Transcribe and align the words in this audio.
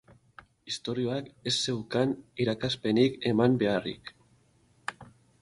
Istorioak 0.69 1.27
ez 1.51 1.53
zeukan 1.65 2.15
irakaspenik 2.47 3.21
eman 3.33 3.61
beharrik. 3.65 4.13